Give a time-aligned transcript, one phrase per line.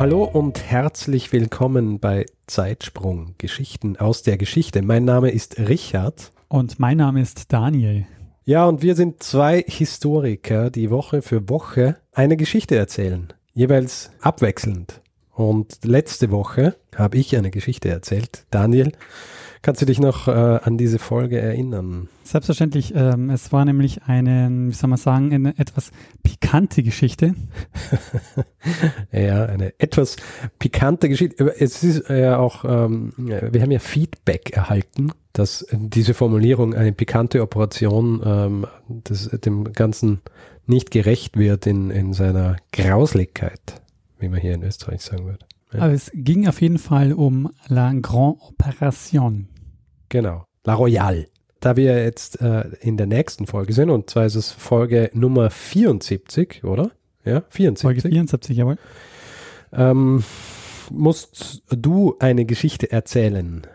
[0.00, 4.80] Hallo und herzlich willkommen bei Zeitsprung Geschichten aus der Geschichte.
[4.80, 6.32] Mein Name ist Richard.
[6.48, 8.06] Und mein Name ist Daniel.
[8.46, 13.28] Ja, und wir sind zwei Historiker, die Woche für Woche eine Geschichte erzählen.
[13.52, 15.02] Jeweils abwechselnd.
[15.34, 18.46] Und letzte Woche habe ich eine Geschichte erzählt.
[18.50, 18.92] Daniel,
[19.62, 22.08] Kannst du dich noch äh, an diese Folge erinnern?
[22.24, 22.94] Selbstverständlich.
[22.94, 25.90] Ähm, es war nämlich eine, wie soll man sagen, eine etwas
[26.22, 27.34] pikante Geschichte.
[29.12, 30.16] ja, eine etwas
[30.58, 31.54] pikante Geschichte.
[31.58, 37.42] Es ist ja auch, ähm, wir haben ja Feedback erhalten, dass diese Formulierung eine pikante
[37.42, 40.22] Operation ähm, das, dem Ganzen
[40.66, 43.82] nicht gerecht wird in, in seiner Grauslichkeit,
[44.18, 45.44] wie man hier in Österreich sagen würde.
[45.72, 45.80] Ja.
[45.82, 49.49] Aber es ging auf jeden Fall um La Grande Opération.
[50.10, 51.26] Genau, La Royale.
[51.60, 55.50] Da wir jetzt äh, in der nächsten Folge sind, und zwar ist es Folge Nummer
[55.50, 56.90] 74, oder?
[57.24, 57.82] Ja, 74.
[57.82, 58.76] Folge 74, jawohl.
[59.72, 60.24] Ähm,
[60.90, 63.66] musst du eine Geschichte erzählen?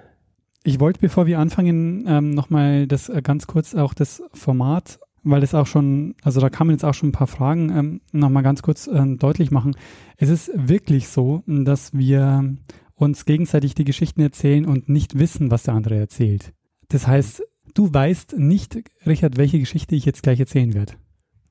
[0.63, 5.41] Ich wollte, bevor wir anfangen, ähm, nochmal das äh, ganz kurz auch das Format weil
[5.41, 8.61] das auch schon, also da kamen jetzt auch schon ein paar Fragen, ähm, nochmal ganz
[8.61, 9.75] kurz äh, deutlich machen.
[10.17, 12.55] Es ist wirklich so, dass wir
[12.95, 16.53] uns gegenseitig die Geschichten erzählen und nicht wissen, was der andere erzählt.
[16.89, 17.43] Das heißt,
[17.73, 20.93] du weißt nicht, Richard, welche Geschichte ich jetzt gleich erzählen werde.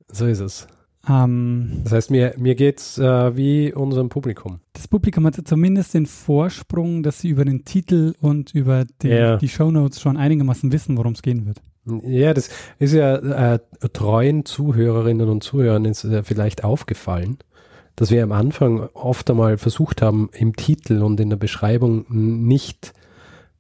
[0.08, 0.66] So ist es.
[1.08, 4.60] Ähm, das heißt, mir, mir geht es äh, wie unserem Publikum.
[4.72, 9.36] Das Publikum hat zumindest den Vorsprung, dass sie über den Titel und über den, ja.
[9.36, 11.60] die Shownotes schon einigermaßen wissen, worum es gehen wird.
[12.06, 13.16] Ja, das ist ja
[13.54, 13.58] äh,
[13.92, 17.36] treuen Zuhörerinnen und Zuhörern ist äh, vielleicht aufgefallen,
[17.96, 22.92] dass wir am Anfang oft einmal versucht haben, im Titel und in der Beschreibung nicht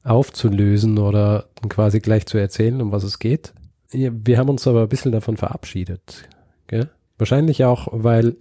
[0.02, 3.54] aufzulösen oder quasi gleich zu erzählen, um was es geht.
[3.90, 6.28] Wir haben uns aber ein bisschen davon verabschiedet.
[6.66, 6.90] Gell?
[7.16, 8.36] Wahrscheinlich auch, weil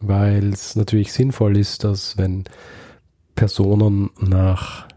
[0.00, 2.44] es natürlich sinnvoll ist, dass wenn
[3.34, 4.88] Personen nach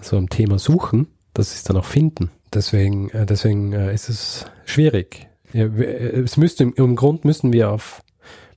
[0.00, 2.30] so einem Thema suchen, dass sie es dann auch finden.
[2.52, 5.28] Deswegen, äh, deswegen äh, ist es schwierig.
[5.52, 8.02] Äh, es müsste, im Grund müssen wir auf,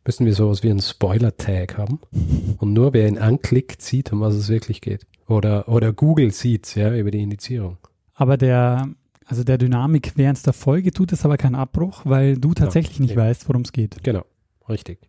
[0.05, 1.99] müssen wir sowas wie einen Spoiler-Tag haben.
[2.57, 5.05] Und nur wer ihn anklickt, sieht, um was es wirklich geht.
[5.27, 7.77] Oder, oder Google sieht ja, über die Indizierung.
[8.13, 8.89] Aber der,
[9.25, 12.65] also der Dynamik während der Folge tut es aber keinen Abbruch, weil du genau.
[12.65, 13.07] tatsächlich genau.
[13.07, 13.23] nicht ja.
[13.23, 14.03] weißt, worum es geht.
[14.03, 14.25] Genau,
[14.67, 14.99] richtig.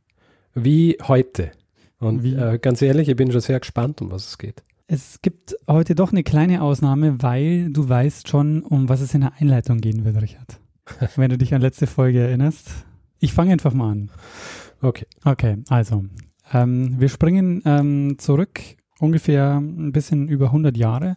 [0.55, 1.53] Wie heute.
[1.99, 2.35] Und Wie?
[2.35, 4.63] Äh, ganz ehrlich, ich bin schon sehr gespannt, um was es geht.
[4.89, 9.23] Es gibt heute doch eine kleine Ausnahme, weil du weißt schon, um was es in
[9.23, 10.61] der Einleitung gehen wird, Richard.
[11.17, 12.71] Wenn du dich an letzte Folge erinnerst.
[13.19, 14.11] Ich fange einfach mal an.
[14.83, 15.07] Okay.
[15.25, 16.05] Okay, also.
[16.53, 18.61] Ähm, wir springen ähm, zurück
[19.01, 21.17] ungefähr ein bisschen über 100 Jahre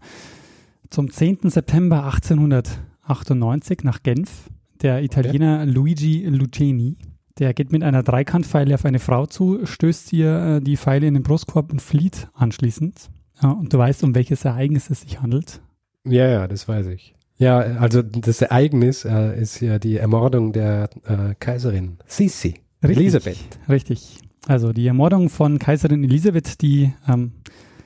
[0.89, 1.49] zum 10.
[1.49, 4.49] September 1898 nach Genf.
[4.81, 5.71] Der Italiener okay.
[5.71, 6.97] Luigi Luceni,
[7.39, 11.15] der geht mit einer Dreikantpfeile auf eine Frau zu, stößt ihr äh, die Pfeile in
[11.15, 13.09] den Brustkorb und flieht anschließend.
[13.41, 15.61] Ja, und du weißt, um welches Ereignis es sich handelt?
[16.05, 17.15] Ja, ja, das weiß ich.
[17.37, 22.55] Ja, also das Ereignis äh, ist ja die Ermordung der äh, Kaiserin Sisi,
[22.87, 23.37] richtig, Elisabeth.
[23.69, 24.17] Richtig.
[24.47, 27.31] Also die Ermordung von Kaiserin Elisabeth, die ähm,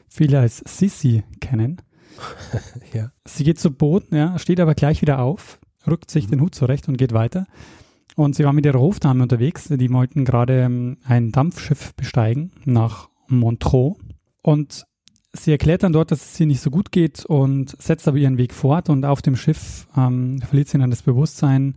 [0.08, 1.82] viele als Sisi kennen.
[2.94, 3.12] ja.
[3.26, 6.32] Sie geht zu Boden, ja, steht aber gleich wieder auf, rückt sich mhm.
[6.32, 7.46] den Hut zurecht und geht weiter.
[8.16, 9.70] Und sie war mit ihrer Hofdame unterwegs.
[9.70, 13.98] Die wollten gerade ähm, ein Dampfschiff besteigen nach Montreux.
[14.42, 14.86] Und
[15.32, 18.38] sie erklärt dann dort, dass es ihr nicht so gut geht und setzt aber ihren
[18.38, 21.76] Weg fort und auf dem Schiff ähm, verliert sie dann das Bewusstsein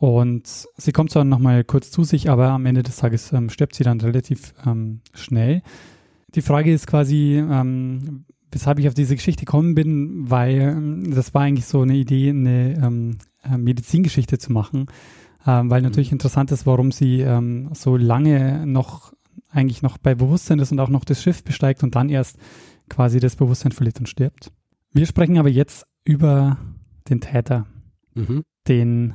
[0.00, 3.74] und sie kommt zwar nochmal kurz zu sich, aber am Ende des Tages ähm, stirbt
[3.74, 5.60] sie dann relativ ähm, schnell.
[6.34, 11.34] Die Frage ist quasi, ähm, weshalb ich auf diese Geschichte gekommen bin, weil ähm, das
[11.34, 14.86] war eigentlich so eine Idee, eine ähm, äh, Medizingeschichte zu machen,
[15.46, 16.14] ähm, weil natürlich mhm.
[16.14, 17.26] interessant ist, warum sie
[17.74, 19.12] so lange noch
[19.50, 22.38] eigentlich noch bei Bewusstsein ist und auch noch das Schiff besteigt und dann erst
[22.88, 24.50] quasi das Bewusstsein verliert und stirbt.
[24.92, 26.56] Wir sprechen aber jetzt über
[27.10, 27.66] den Täter,
[28.14, 28.44] mhm.
[28.66, 29.14] den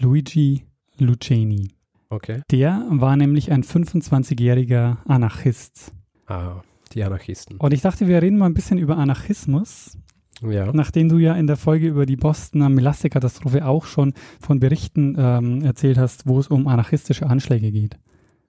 [0.00, 0.64] Luigi
[0.98, 1.70] Luceni.
[2.08, 2.42] Okay.
[2.50, 5.92] Der war nämlich ein 25-jähriger Anarchist.
[6.26, 6.62] Ah,
[6.92, 7.56] die Anarchisten.
[7.56, 9.96] Und ich dachte, wir reden mal ein bisschen über Anarchismus.
[10.42, 10.72] Ja.
[10.72, 15.62] Nachdem du ja in der Folge über die Bostoner Melasse-Katastrophe auch schon von Berichten ähm,
[15.62, 17.96] erzählt hast, wo es um anarchistische Anschläge geht.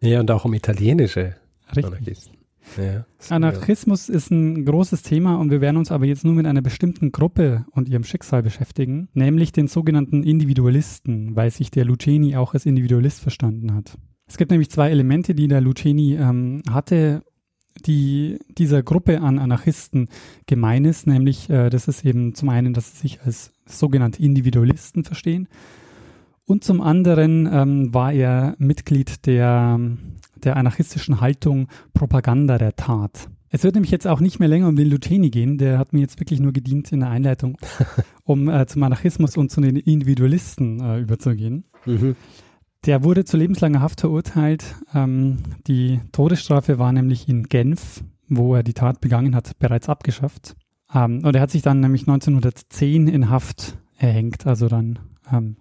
[0.02, 1.36] Ja, und auch um italienische
[1.68, 1.86] Richtig.
[1.86, 2.43] Anarchisten.
[2.78, 6.62] Ja, Anarchismus ist ein großes Thema und wir werden uns aber jetzt nur mit einer
[6.62, 12.54] bestimmten Gruppe und ihrem Schicksal beschäftigen, nämlich den sogenannten Individualisten, weil sich der Luceni auch
[12.54, 13.98] als Individualist verstanden hat.
[14.28, 17.24] Es gibt nämlich zwei Elemente, die der Luceni ähm, hatte,
[17.86, 20.08] die dieser Gruppe an Anarchisten
[20.46, 25.04] gemein ist, nämlich äh, das ist eben zum einen, dass sie sich als sogenannte Individualisten
[25.04, 25.48] verstehen
[26.46, 29.80] und zum anderen ähm, war er Mitglied der
[30.44, 33.30] der anarchistischen Haltung Propaganda der Tat.
[33.50, 36.00] Es wird nämlich jetzt auch nicht mehr länger um den Luteni gehen, der hat mir
[36.00, 37.58] jetzt wirklich nur gedient in der Einleitung,
[38.24, 41.66] um äh, zum Anarchismus und zu den Individualisten äh, überzugehen.
[41.86, 42.16] Mhm.
[42.86, 44.76] Der wurde zu lebenslanger Haft verurteilt.
[44.94, 45.38] Ähm,
[45.68, 50.56] die Todesstrafe war nämlich in Genf, wo er die Tat begangen hat, bereits abgeschafft.
[50.94, 55.00] Ähm, und er hat sich dann nämlich 1910 in Haft erhängt, also dann
[55.32, 55.58] ähm,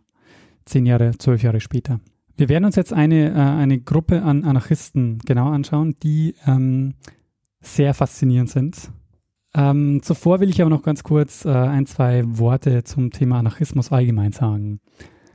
[0.65, 2.01] zehn Jahre, zwölf Jahre später.
[2.37, 6.95] Wir werden uns jetzt eine, äh, eine Gruppe an Anarchisten genau anschauen, die ähm,
[7.61, 8.91] sehr faszinierend sind.
[9.55, 13.93] Ähm, zuvor will ich aber noch ganz kurz äh, ein, zwei Worte zum Thema Anarchismus
[13.93, 14.81] allgemein sagen.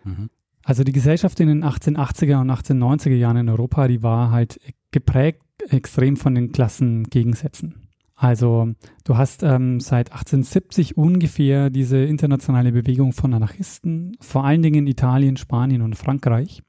[0.04, 0.30] Mhm.
[0.64, 4.60] Also die Gesellschaft in den 1880er und 1890er Jahren in Europa, die war halt
[4.92, 7.87] geprägt extrem von den Klassengegensätzen.
[8.19, 8.74] Also
[9.04, 14.88] du hast ähm, seit 1870 ungefähr diese internationale Bewegung von Anarchisten, vor allen Dingen in
[14.88, 16.64] Italien, Spanien und Frankreich.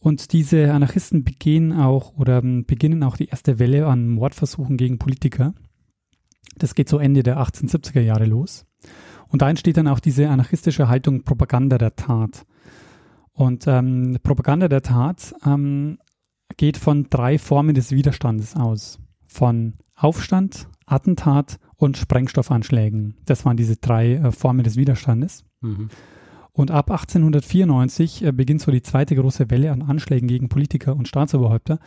[0.00, 5.54] Und diese Anarchisten begehen auch oder beginnen auch die erste Welle an Mordversuchen gegen Politiker.
[6.56, 8.66] Das geht so Ende der 1870er Jahre los.
[9.28, 12.44] Und da entsteht dann auch diese anarchistische Haltung Propaganda der Tat.
[13.32, 15.98] Und ähm, Propaganda der Tat ähm,
[16.56, 18.98] geht von drei Formen des Widerstandes aus.
[19.32, 23.14] Von Aufstand, Attentat und Sprengstoffanschlägen.
[23.26, 25.44] Das waren diese drei äh, Formen des Widerstandes.
[25.60, 25.88] Mhm.
[26.52, 31.06] Und ab 1894 äh, beginnt so die zweite große Welle an Anschlägen gegen Politiker und
[31.06, 31.78] Staatsoberhäupter.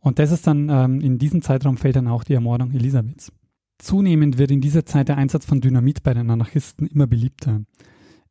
[0.00, 3.32] Und das ist dann, ähm, in diesem Zeitraum fällt dann auch die Ermordung Elisabeths.
[3.78, 7.60] Zunehmend wird in dieser Zeit der Einsatz von Dynamit bei den Anarchisten immer beliebter.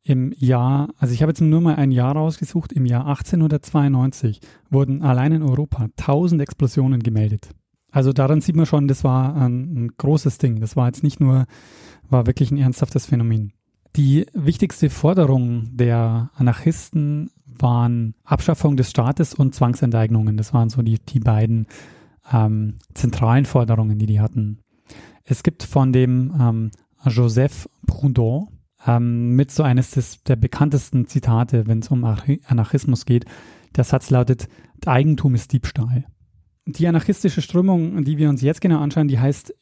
[0.02, 4.40] Im Jahr, also ich habe jetzt nur mal ein Jahr rausgesucht, im Jahr 1892
[4.70, 7.48] wurden allein in Europa 1000 Explosionen gemeldet.
[7.90, 10.60] Also daran sieht man schon, das war ein, ein großes Ding.
[10.60, 11.46] Das war jetzt nicht nur,
[12.08, 13.52] war wirklich ein ernsthaftes Phänomen.
[13.96, 20.36] Die wichtigste Forderung der Anarchisten waren Abschaffung des Staates und Zwangsenteignungen.
[20.36, 21.66] Das waren so die, die beiden
[22.32, 24.58] ähm, zentralen Forderungen, die die hatten.
[25.24, 26.70] Es gibt von dem ähm,
[27.06, 28.48] Joseph Proudhon
[28.86, 33.24] ähm, mit so eines des, der bekanntesten Zitate, wenn es um Anarchismus geht.
[33.76, 34.48] Der Satz lautet,
[34.86, 36.04] Eigentum ist Diebstahl.
[36.70, 39.54] Die anarchistische Strömung, die wir uns jetzt genau anschauen, die heißt,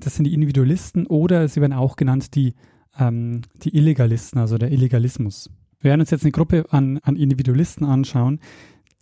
[0.00, 2.54] das sind die Individualisten oder sie werden auch genannt die
[2.98, 5.50] ähm, die Illegalisten, also der Illegalismus.
[5.80, 8.40] Wir werden uns jetzt eine Gruppe an, an Individualisten anschauen,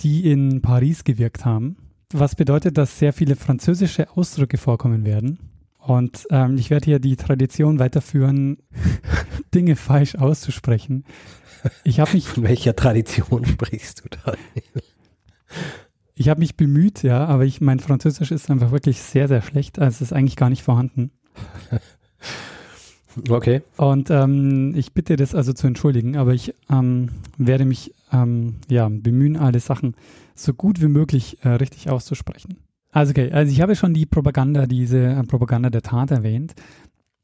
[0.01, 1.77] die in Paris gewirkt haben.
[2.13, 5.39] Was bedeutet, dass sehr viele französische Ausdrücke vorkommen werden.
[5.79, 8.59] Und ähm, ich werde hier die Tradition weiterführen,
[9.55, 11.05] Dinge falsch auszusprechen.
[11.85, 12.27] Ich habe mich.
[12.27, 14.35] Von welcher Tradition sprichst du da?
[16.15, 19.79] Ich habe mich bemüht, ja, aber ich, mein Französisch ist einfach wirklich sehr, sehr schlecht.
[19.79, 21.11] Also es ist eigentlich gar nicht vorhanden.
[23.31, 23.63] Okay.
[23.77, 28.89] Und ähm, ich bitte das also zu entschuldigen, aber ich ähm, werde mich ähm, ja,
[28.89, 29.95] bemühen, alle Sachen
[30.35, 32.57] so gut wie möglich äh, richtig auszusprechen.
[32.91, 36.55] Also okay, also ich habe schon die Propaganda, diese äh, Propaganda der Tat erwähnt.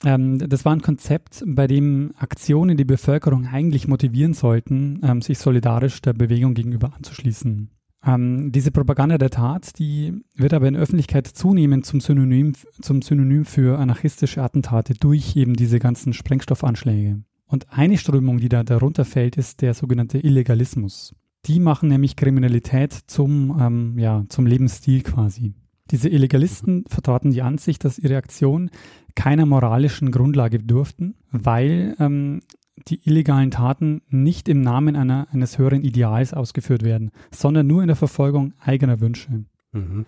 [0.04, 5.38] Ähm, das war ein Konzept, bei dem Aktionen die Bevölkerung eigentlich motivieren sollten, ähm, sich
[5.38, 7.70] solidarisch der Bewegung gegenüber anzuschließen.
[8.04, 13.44] Ähm, diese Propaganda der Tat, die wird aber in Öffentlichkeit zunehmend zum Synonym, zum Synonym
[13.44, 17.22] für anarchistische Attentate durch eben diese ganzen Sprengstoffanschläge.
[17.46, 21.14] Und eine Strömung, die da darunter fällt, ist der sogenannte Illegalismus.
[21.46, 25.54] Die machen nämlich Kriminalität zum, ähm, ja, zum Lebensstil quasi.
[25.90, 28.70] Diese Illegalisten vertraten die Ansicht, dass ihre Aktion
[29.16, 32.40] keiner moralischen Grundlage bedurften, weil ähm,
[32.88, 37.88] die illegalen Taten nicht im Namen einer, eines höheren Ideals ausgeführt werden, sondern nur in
[37.88, 39.44] der Verfolgung eigener Wünsche.
[39.72, 40.06] Mhm.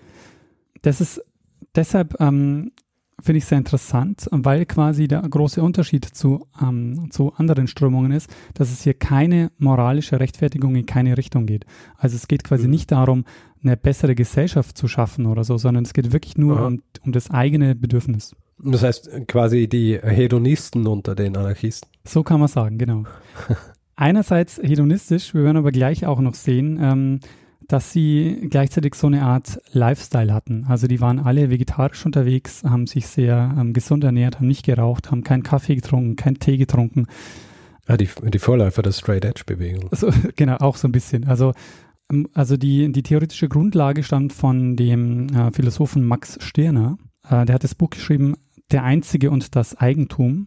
[0.83, 1.23] Das ist
[1.75, 2.73] deshalb ähm,
[3.21, 8.35] finde ich sehr interessant, weil quasi der große Unterschied zu, ähm, zu anderen Strömungen ist,
[8.55, 11.65] dass es hier keine moralische Rechtfertigung in keine Richtung geht.
[11.97, 12.71] Also es geht quasi mhm.
[12.71, 13.25] nicht darum,
[13.63, 17.31] eine bessere Gesellschaft zu schaffen oder so, sondern es geht wirklich nur um, um das
[17.31, 18.35] eigene Bedürfnis.
[18.63, 21.89] Das heißt quasi die Hedonisten unter den Anarchisten.
[22.05, 23.05] So kann man sagen, genau.
[23.97, 27.21] Einerseits hedonistisch, wir werden aber gleich auch noch sehen, ähm,
[27.69, 30.67] dass sie gleichzeitig so eine Art Lifestyle hatten.
[30.69, 35.11] Also die waren alle vegetarisch unterwegs, haben sich sehr ähm, gesund ernährt, haben nicht geraucht,
[35.11, 37.07] haben keinen Kaffee getrunken, keinen Tee getrunken.
[37.87, 39.89] Ah, die, die Vorläufer der Straight Edge Bewegung.
[39.93, 41.27] So, genau, auch so ein bisschen.
[41.27, 41.53] Also
[42.13, 46.99] Ähm, also die, die theoretische Grundlage stammt von dem äh, Philosophen Max Stirner.
[47.29, 48.35] Äh, der hat das Buch geschrieben,
[48.73, 50.47] Der Einzige und das Eigentum.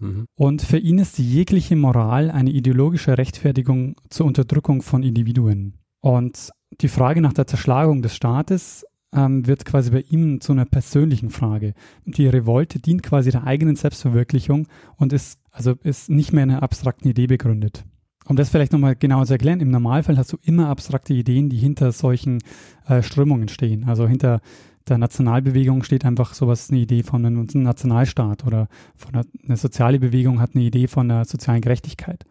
[0.00, 0.26] Mhm.
[0.36, 5.74] Und für ihn ist jegliche Moral eine ideologische Rechtfertigung zur Unterdrückung von Individuen.
[6.00, 6.50] Und
[6.80, 11.30] die Frage nach der Zerschlagung des Staates ähm, wird quasi bei ihm zu einer persönlichen
[11.30, 11.74] Frage.
[12.04, 14.66] Die Revolte dient quasi der eigenen Selbstverwirklichung
[14.96, 17.84] und ist also ist nicht mehr in einer abstrakten Idee begründet.
[18.26, 21.58] Um das vielleicht nochmal genauer zu erklären, im Normalfall hast du immer abstrakte Ideen, die
[21.58, 22.40] hinter solchen
[22.88, 23.84] äh, Strömungen stehen.
[23.84, 24.40] Also hinter
[24.88, 29.98] der Nationalbewegung steht einfach sowas, eine Idee von einem Nationalstaat oder von einer, eine soziale
[29.98, 32.24] Bewegung hat eine Idee von einer sozialen Gerechtigkeit.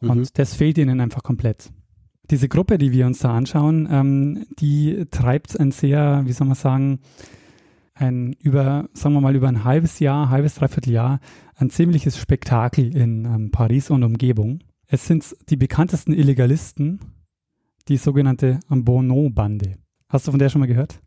[0.00, 0.10] Mhm.
[0.10, 1.70] Und das fehlt ihnen einfach komplett.
[2.30, 6.56] Diese Gruppe, die wir uns da anschauen, ähm, die treibt ein sehr, wie soll man
[6.56, 7.00] sagen,
[7.94, 11.20] ein über, sagen wir mal, über ein halbes Jahr, halbes, dreiviertel Jahr,
[11.54, 14.60] ein ziemliches Spektakel in ähm, Paris und Umgebung.
[14.86, 17.00] Es sind die bekanntesten Illegalisten,
[17.88, 19.76] die sogenannte Bono-Bande.
[20.08, 21.00] Hast du von der schon mal gehört?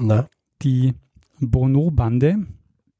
[0.00, 0.28] Na.
[0.62, 0.94] Die
[1.40, 2.46] Bono-Bande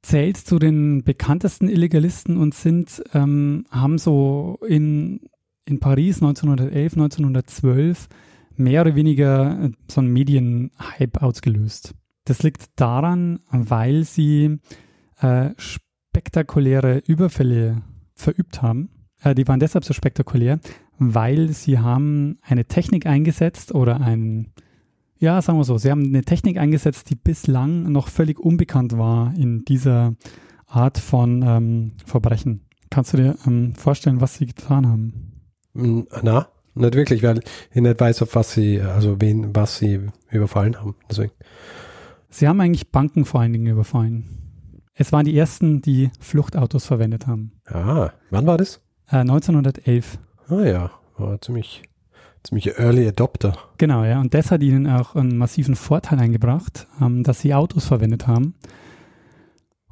[0.02, 5.20] zählt zu den bekanntesten Illegalisten und sind, ähm, haben so in
[5.66, 8.08] in Paris 1911, 1912
[8.56, 11.94] mehr oder weniger äh, so einen Medienhype ausgelöst.
[12.24, 14.58] Das liegt daran, weil sie
[15.20, 17.82] äh, spektakuläre Überfälle
[18.14, 18.90] verübt haben.
[19.22, 20.60] Äh, die waren deshalb so spektakulär,
[20.98, 24.52] weil sie haben eine Technik eingesetzt oder ein,
[25.24, 29.34] ja, sagen wir so, sie haben eine Technik eingesetzt, die bislang noch völlig unbekannt war
[29.36, 30.14] in dieser
[30.66, 32.66] Art von ähm, Verbrechen.
[32.90, 35.32] Kannst du dir ähm, vorstellen, was sie getan haben?
[35.72, 37.40] Na, nicht wirklich, weil
[37.72, 40.00] ich nicht weiß, auf was sie, also wen, was sie
[40.30, 40.94] überfallen haben.
[41.10, 41.32] Deswegen.
[42.28, 44.28] Sie haben eigentlich Banken vor allen Dingen überfallen.
[44.92, 47.52] Es waren die ersten, die Fluchtautos verwendet haben.
[47.66, 48.80] Ah, wann war das?
[49.08, 50.18] Äh, 1911.
[50.48, 51.82] Ah ja, war ziemlich,
[52.44, 53.56] ziemlich Early Adopter.
[53.78, 54.20] Genau, ja.
[54.20, 58.54] Und das hat ihnen auch einen massiven Vorteil eingebracht, ähm, dass sie Autos verwendet haben.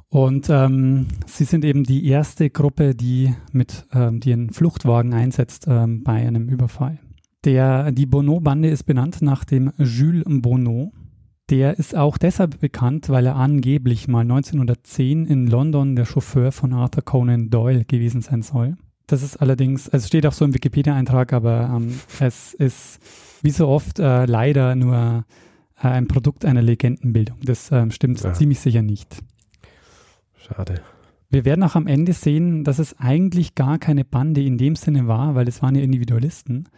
[0.09, 5.65] Und ähm, sie sind eben die erste Gruppe, die mit ähm, die einen Fluchtwagen einsetzt
[5.67, 6.99] ähm, bei einem Überfall.
[7.45, 10.93] Der, die Bonneau-Bande ist benannt nach dem Jules Bonneau.
[11.49, 16.73] Der ist auch deshalb bekannt, weil er angeblich mal 1910 in London der Chauffeur von
[16.73, 18.77] Arthur Conan Doyle gewesen sein soll.
[19.13, 22.99] Das ist allerdings, also es steht auch so im Wikipedia-Eintrag, aber ähm, es ist
[23.43, 25.23] wie so oft äh, leider nur
[25.77, 27.37] äh, ein Produkt einer Legendenbildung.
[27.43, 28.33] Das ähm, stimmt ja.
[28.33, 29.15] ziemlich sicher nicht.
[30.35, 30.81] Schade.
[31.29, 35.07] Wir werden auch am Ende sehen, dass es eigentlich gar keine Bande in dem Sinne
[35.07, 36.69] war, weil es waren ja Individualisten.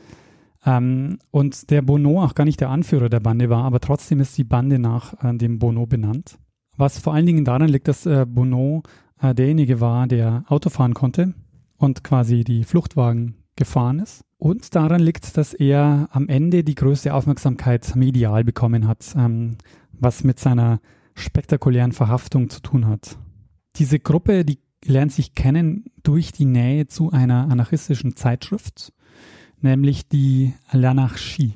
[0.65, 4.37] Ähm, und der Bono auch gar nicht der Anführer der Bande war, aber trotzdem ist
[4.37, 6.37] die Bande nach äh, dem Bono benannt.
[6.75, 8.83] Was vor allen Dingen daran liegt, dass äh, Bono
[9.21, 11.33] äh, derjenige war, der Auto fahren konnte
[11.77, 14.23] und quasi die Fluchtwagen gefahren ist.
[14.37, 19.57] Und daran liegt, dass er am Ende die größte Aufmerksamkeit medial bekommen hat, ähm,
[19.91, 20.79] was mit seiner
[21.15, 23.17] spektakulären Verhaftung zu tun hat.
[23.77, 28.93] Diese Gruppe, die lernt sich kennen durch die Nähe zu einer anarchistischen Zeitschrift,
[29.61, 31.53] nämlich die L'Anarchie,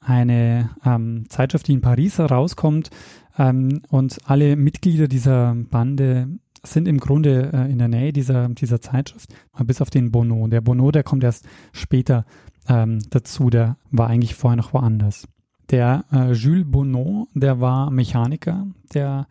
[0.00, 2.90] eine ähm, Zeitschrift, die in Paris herauskommt
[3.38, 6.28] ähm, und alle Mitglieder dieser Bande
[6.62, 10.46] sind im Grunde äh, in der Nähe dieser, dieser Zeitschrift, bis auf den Bono.
[10.48, 12.24] Der Bono, der kommt erst später
[12.68, 15.26] ähm, dazu, der war eigentlich vorher noch woanders.
[15.70, 19.26] Der äh, Jules Bono, der war Mechaniker, der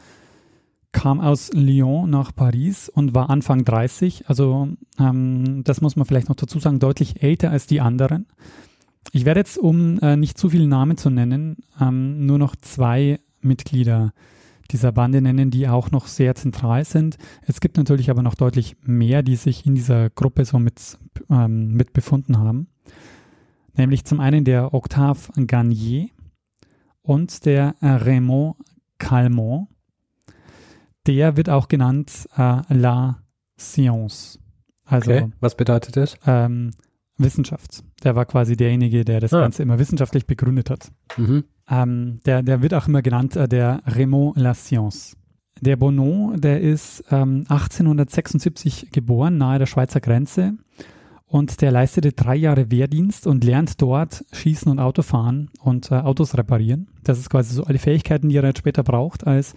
[0.91, 4.27] kam aus Lyon nach Paris und war Anfang 30.
[4.27, 4.69] Also
[4.99, 8.27] ähm, das muss man vielleicht noch dazu sagen, deutlich älter als die anderen.
[9.13, 13.19] Ich werde jetzt, um äh, nicht zu viele Namen zu nennen, ähm, nur noch zwei
[13.41, 14.13] Mitglieder
[14.71, 17.17] dieser Bande nennen, die auch noch sehr zentral sind.
[17.45, 20.97] Es gibt natürlich aber noch deutlich mehr, die sich in dieser Gruppe so mit,
[21.29, 22.67] ähm, mit befunden haben.
[23.75, 26.09] Nämlich zum einen der Octave Garnier
[27.01, 28.55] und der Raymond
[28.97, 29.67] Calmont
[31.07, 33.23] der wird auch genannt äh, La
[33.59, 34.39] Science.
[34.85, 35.31] Also, okay.
[35.39, 36.15] was bedeutet das?
[36.25, 36.71] Ähm,
[37.17, 37.83] Wissenschaft.
[38.03, 39.41] Der war quasi derjenige, der das ah.
[39.41, 40.91] Ganze immer wissenschaftlich begründet hat.
[41.17, 41.45] Mhm.
[41.71, 45.15] Ähm, der, der wird auch immer genannt äh, der Raymond La Science.
[45.61, 50.53] Der Bonon, der ist ähm, 1876 geboren, nahe der Schweizer Grenze.
[51.27, 56.37] Und der leistete drei Jahre Wehrdienst und lernt dort Schießen und Autofahren und äh, Autos
[56.37, 56.89] reparieren.
[57.03, 59.55] Das ist quasi so alle Fähigkeiten, die er jetzt später braucht als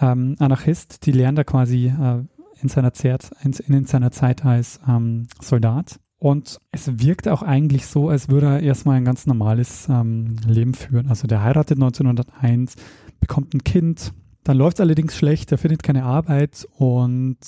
[0.00, 2.22] ähm, Anarchist, die lernt er quasi äh,
[2.60, 6.00] in, seiner Zeit, in, in, seiner Zeit als ähm, Soldat.
[6.20, 10.74] Und es wirkt auch eigentlich so, als würde er erstmal ein ganz normales ähm, Leben
[10.74, 11.08] führen.
[11.08, 12.76] Also der heiratet 1901,
[13.20, 14.12] bekommt ein Kind,
[14.44, 17.38] dann läuft es allerdings schlecht, er findet keine Arbeit und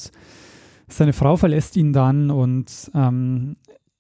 [0.89, 3.57] seine Frau verlässt ihn dann und ähm,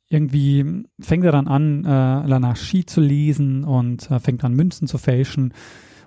[0.08, 4.96] irgendwie fängt er dann an, äh, Lanachi zu lesen und äh, fängt an, Münzen zu
[4.96, 5.52] fälschen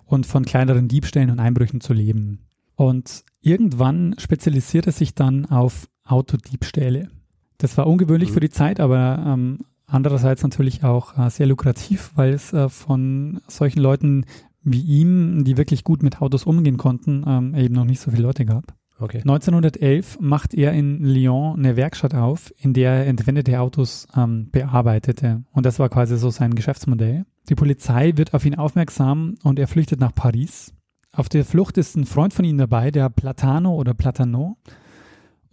[0.05, 2.39] und von kleineren Diebstählen und Einbrüchen zu leben.
[2.75, 7.10] Und irgendwann spezialisiert er sich dann auf Autodiebstähle.
[7.57, 8.33] Das war ungewöhnlich mhm.
[8.33, 13.41] für die Zeit, aber ähm, andererseits natürlich auch äh, sehr lukrativ, weil es äh, von
[13.47, 14.25] solchen Leuten
[14.63, 18.24] wie ihm, die wirklich gut mit Autos umgehen konnten, ähm, eben noch nicht so viele
[18.24, 18.74] Leute gab.
[18.97, 19.19] Okay.
[19.19, 25.43] 1911 macht er in Lyon eine Werkstatt auf, in der er entwendete Autos ähm, bearbeitete.
[25.51, 27.25] Und das war quasi so sein Geschäftsmodell.
[27.50, 30.74] Die Polizei wird auf ihn aufmerksam und er flüchtet nach Paris.
[31.12, 34.57] Auf der Flucht ist ein Freund von ihm dabei, der Platano oder Platano.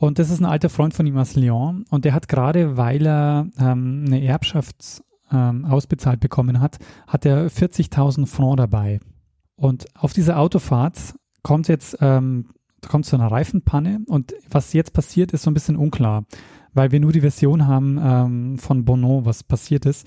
[0.03, 1.85] Und das ist ein alter Freund von ihm aus Lyon.
[1.89, 7.49] Und der hat gerade, weil er ähm, eine Erbschaft ähm, ausbezahlt bekommen hat, hat er
[7.49, 8.99] 40.000 Francs dabei.
[9.55, 12.47] Und auf dieser Autofahrt kommt jetzt ähm,
[12.89, 16.25] kommt zu einer Reifenpanne und was jetzt passiert, ist so ein bisschen unklar,
[16.75, 20.05] weil wir nur die Version haben ähm, von Bono, was passiert ist.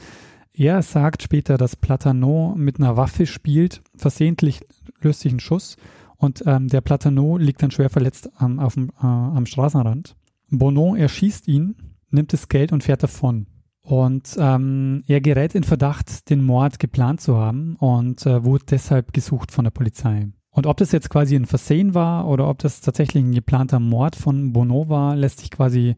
[0.51, 4.59] Er sagt später, dass Platano mit einer Waffe spielt, versehentlich
[4.99, 5.77] löst sich ein Schuss
[6.17, 10.15] und ähm, der Platano liegt dann schwer verletzt ähm, auf äh, am Straßenrand.
[10.49, 11.75] Bono erschießt ihn,
[12.09, 13.47] nimmt das Geld und fährt davon.
[13.81, 19.13] Und ähm, er gerät in Verdacht, den Mord geplant zu haben und äh, wurde deshalb
[19.13, 20.29] gesucht von der Polizei.
[20.49, 24.15] Und ob das jetzt quasi ein Versehen war oder ob das tatsächlich ein geplanter Mord
[24.15, 25.95] von Bono war, lässt sich quasi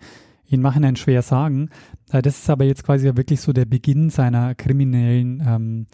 [0.50, 1.70] in Nachhinein schwer sagen.
[2.12, 5.88] Äh, das ist aber jetzt quasi wirklich so der Beginn seiner kriminellen ähm,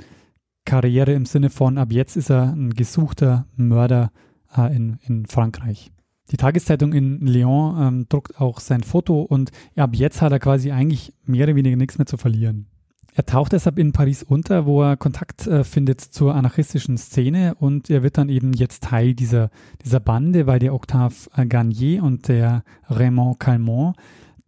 [0.65, 4.11] Karriere im Sinne von, ab jetzt ist er ein gesuchter Mörder
[4.55, 5.91] äh, in, in Frankreich.
[6.31, 10.71] Die Tageszeitung in Lyon ähm, druckt auch sein Foto und ab jetzt hat er quasi
[10.71, 12.67] eigentlich mehr oder weniger nichts mehr zu verlieren.
[13.15, 17.89] Er taucht deshalb in Paris unter, wo er Kontakt äh, findet zur anarchistischen Szene und
[17.89, 19.51] er wird dann eben jetzt Teil dieser,
[19.83, 21.13] dieser Bande, weil der Octave
[21.47, 23.95] Garnier und der Raymond Calmont,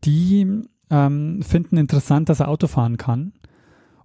[0.04, 0.48] die
[0.90, 3.34] ähm, finden interessant, dass er Auto fahren kann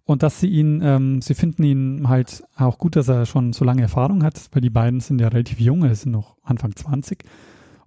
[0.04, 3.64] und dass sie ihn, ähm, sie finden ihn halt auch gut, dass er schon so
[3.64, 7.24] lange Erfahrung hat, weil die beiden sind ja relativ jung, er ist noch Anfang 20.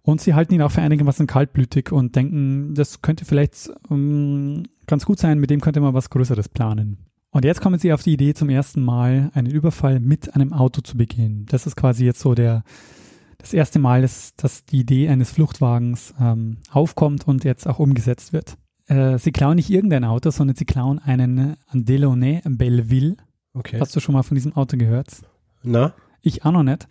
[0.02, 5.06] Und sie halten ihn auch für einigermaßen kaltblütig und denken, das könnte vielleicht ähm, ganz
[5.06, 6.98] gut sein, mit dem könnte man was Größeres planen.
[7.32, 10.82] Und jetzt kommen sie auf die Idee, zum ersten Mal einen Überfall mit einem Auto
[10.82, 11.46] zu begehen.
[11.50, 12.64] Das ist quasi jetzt so der,
[13.40, 18.34] das erste Mal, dass, dass die Idee eines Fluchtwagens ähm, aufkommt und jetzt auch umgesetzt
[18.34, 18.58] wird.
[18.88, 23.18] Äh, sie klauen nicht irgendein Auto, sondern sie klauen einen Delaunay Belleville.
[23.54, 23.80] Okay.
[23.80, 25.10] Hast du schon mal von diesem Auto gehört?
[25.62, 25.94] Na?
[26.22, 26.88] Ich auch noch nicht.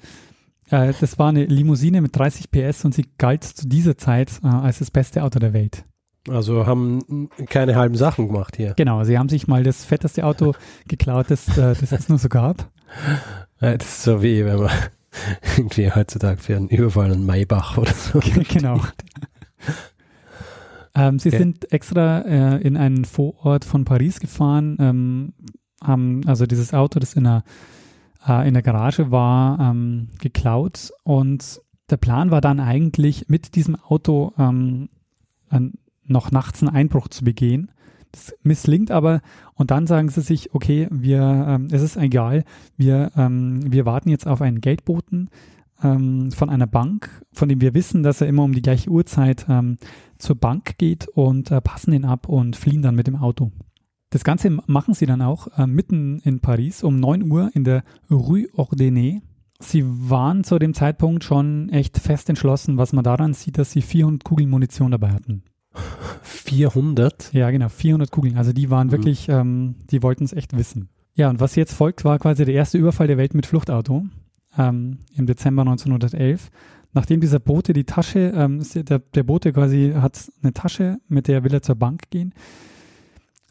[0.71, 4.47] Äh, das war eine Limousine mit 30 PS und sie galt zu dieser Zeit äh,
[4.47, 5.85] als das beste Auto der Welt.
[6.29, 8.75] Also haben keine halben Sachen gemacht hier.
[8.75, 10.55] Genau, sie haben sich mal das fetteste Auto
[10.89, 12.71] geklaut, das, äh, das es nur so gab.
[13.61, 14.71] Das ist so wie, wenn man
[15.57, 18.21] irgendwie heutzutage für einen Überfall in Maybach oder so.
[18.49, 18.81] Genau.
[20.95, 21.39] Ähm, sie okay.
[21.39, 25.33] sind extra äh, in einen Vorort von Paris gefahren, ähm,
[25.83, 27.45] haben also dieses Auto, das in der,
[28.27, 33.77] äh, in der Garage war, ähm, geklaut und der Plan war dann eigentlich, mit diesem
[33.77, 34.89] Auto ähm,
[36.05, 37.71] noch nachts einen Einbruch zu begehen.
[38.13, 39.21] Das misslingt aber
[39.55, 42.45] und dann sagen sie sich, okay, wir, ähm, es ist egal,
[42.77, 45.29] wir, ähm, wir warten jetzt auf einen Geldboten
[45.83, 49.47] ähm, von einer Bank, von dem wir wissen, dass er immer um die gleiche Uhrzeit
[49.49, 49.79] ähm,
[50.19, 53.51] zur Bank geht und äh, passen ihn ab und fliehen dann mit dem Auto.
[54.11, 57.83] Das Ganze machen sie dann auch äh, mitten in Paris um 9 Uhr in der
[58.11, 59.23] Rue Ordonnée.
[59.59, 63.81] Sie waren zu dem Zeitpunkt schon echt fest entschlossen, was man daran sieht, dass sie
[63.81, 65.45] 400 Kugeln Munition dabei hatten.
[66.23, 67.33] 400?
[67.33, 68.37] Ja, genau, 400 Kugeln.
[68.37, 68.93] Also die waren mhm.
[68.93, 70.91] wirklich, ähm, die wollten es echt wissen.
[71.15, 74.07] Ja, und was jetzt folgt, war quasi der erste Überfall der Welt mit Fluchtauto
[74.57, 76.51] ähm, im Dezember 1911
[76.93, 81.45] nachdem dieser Bote die Tasche, ähm, der, der Bote quasi hat eine Tasche, mit der
[81.45, 82.35] will er zur Bank gehen.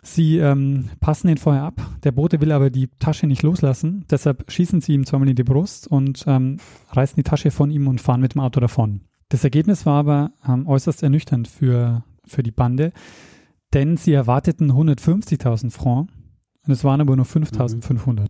[0.04, 1.80] Sie ähm, passen ihn vorher ab.
[2.04, 4.06] Der Bote will aber die Tasche nicht loslassen.
[4.10, 6.58] Deshalb schießen sie ihm zweimal in die Brust und ähm,
[6.90, 9.02] reißen die Tasche von ihm und fahren mit dem Auto davon.
[9.30, 12.94] Das Ergebnis war aber ähm, äußerst ernüchternd für, für die Bande,
[13.74, 16.12] denn sie erwarteten 150.000 Francs
[16.66, 18.08] und es waren aber nur 5.500.
[18.08, 18.28] Mhm.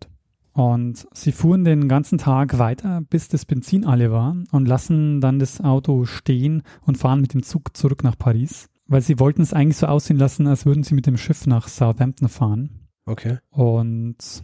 [0.53, 5.39] Und sie fuhren den ganzen Tag weiter, bis das Benzin alle war und lassen dann
[5.39, 9.53] das Auto stehen und fahren mit dem Zug zurück nach Paris, weil sie wollten es
[9.53, 12.81] eigentlich so aussehen lassen, als würden sie mit dem Schiff nach Southampton fahren.
[13.05, 13.37] Okay.
[13.49, 14.43] Und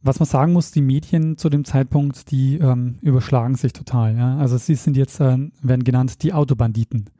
[0.00, 4.16] was man sagen muss, die Medien zu dem Zeitpunkt, die ähm, überschlagen sich total.
[4.16, 4.38] Ja?
[4.38, 7.10] Also sie sind jetzt, äh, werden genannt die Autobanditen.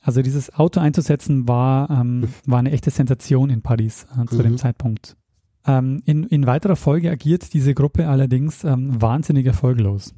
[0.00, 4.42] Also dieses Auto einzusetzen war, ähm, war eine echte Sensation in Paris äh, zu mhm.
[4.42, 5.16] dem Zeitpunkt.
[5.66, 10.14] Ähm, in, in weiterer Folge agiert diese Gruppe allerdings ähm, wahnsinnig erfolglos.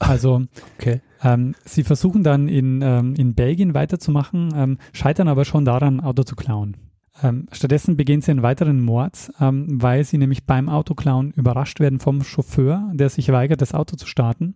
[0.00, 0.42] Also
[0.78, 1.00] okay.
[1.22, 6.22] ähm, sie versuchen dann in, ähm, in Belgien weiterzumachen, ähm, scheitern aber schon daran, Auto
[6.22, 6.76] zu klauen.
[7.20, 12.22] Ähm, stattdessen begehen sie einen weiteren Mord, weil sie nämlich beim Autoklauen überrascht werden vom
[12.22, 14.54] Chauffeur, der sich weigert, das Auto zu starten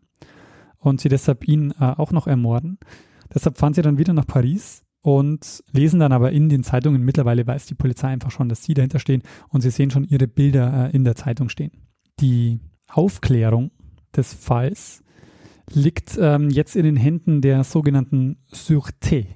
[0.78, 2.78] und sie deshalb ihn äh, auch noch ermorden.
[3.34, 7.46] Deshalb fahren sie dann wieder nach Paris und lesen dann aber in den Zeitungen, mittlerweile
[7.46, 10.88] weiß die Polizei einfach schon, dass sie dahinter stehen und sie sehen schon ihre Bilder
[10.88, 11.72] äh, in der Zeitung stehen.
[12.20, 13.72] Die Aufklärung
[14.16, 15.02] des Falls
[15.72, 19.26] liegt ähm, jetzt in den Händen der sogenannten Sûreté.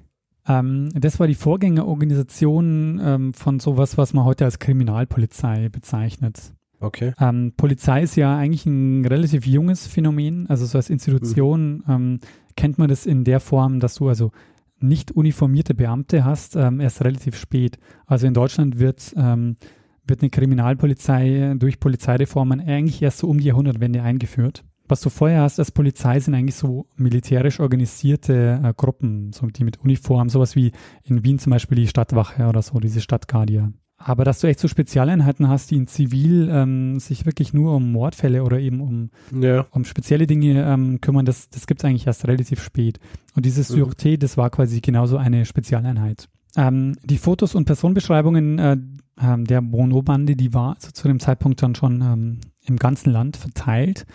[0.47, 6.53] Ähm, das war die Vorgängerorganisation ähm, von sowas, was man heute als Kriminalpolizei bezeichnet.
[6.79, 7.13] Okay.
[7.19, 10.47] Ähm, Polizei ist ja eigentlich ein relativ junges Phänomen.
[10.47, 12.19] Also so als Institution mhm.
[12.55, 14.31] kennt man das in der Form, dass du also
[14.79, 17.77] nicht uniformierte Beamte hast, ähm, erst relativ spät.
[18.05, 19.57] Also in Deutschland wird, ähm,
[20.05, 25.41] wird eine Kriminalpolizei durch Polizeireformen eigentlich erst so um die Jahrhundertwende eingeführt was du vorher
[25.41, 30.55] hast als Polizei sind eigentlich so militärisch organisierte äh, Gruppen, so die mit Uniform, sowas
[30.55, 30.71] wie
[31.03, 33.71] in Wien zum Beispiel die Stadtwache oder so, diese Stadtguardia.
[33.97, 37.91] Aber dass du echt so Spezialeinheiten hast, die in Zivil ähm, sich wirklich nur um
[37.91, 39.09] Mordfälle oder eben um,
[39.41, 39.65] ja.
[39.71, 42.99] um spezielle Dinge ähm, kümmern, das, das gibt es eigentlich erst relativ spät.
[43.35, 43.83] Und dieses mhm.
[43.83, 46.29] Sûreté, das war quasi genauso eine Spezialeinheit.
[46.55, 48.77] Ähm, die Fotos und Personenbeschreibungen äh,
[49.19, 53.37] ähm, der Bono-Bande, die war also zu dem Zeitpunkt dann schon ähm, im ganzen Land
[53.37, 54.05] verteilt.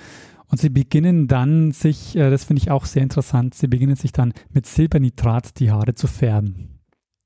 [0.47, 4.13] Und sie beginnen dann sich, äh, das finde ich auch sehr interessant, sie beginnen sich
[4.13, 6.72] dann mit Silbernitrat die Haare zu färben.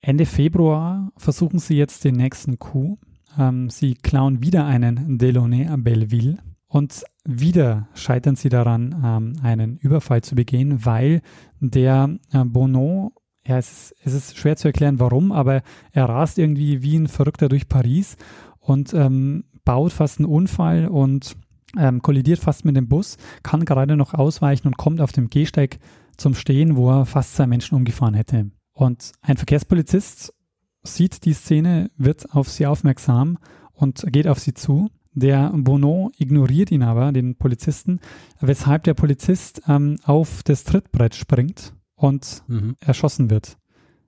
[0.07, 2.97] Ende Februar versuchen sie jetzt den nächsten Coup.
[3.37, 6.39] Ähm, sie klauen wieder einen Delaunay à Belleville
[6.69, 11.23] und wieder scheitern sie daran, ähm, einen Überfall zu begehen, weil
[11.59, 13.15] der äh, Bono,
[13.45, 17.09] ja, es ist, es ist schwer zu erklären, warum, aber er rast irgendwie wie ein
[17.09, 18.17] Verrückter durch Paris
[18.61, 21.37] und ähm, baut fast einen Unfall und
[21.77, 25.81] ähm, kollidiert fast mit dem Bus, kann gerade noch ausweichen und kommt auf dem Gehsteig
[26.17, 28.53] zum Stehen, wo er fast zwei Menschen umgefahren hätte.
[28.77, 30.35] Und ein Verkehrspolizist
[30.83, 33.39] sieht die Szene, wird auf sie aufmerksam
[33.73, 34.91] und geht auf sie zu.
[35.15, 38.01] Der Bono ignoriert ihn aber, den Polizisten,
[38.39, 42.77] weshalb der Polizist ähm, auf das Trittbrett springt und mhm.
[42.79, 43.57] erschossen wird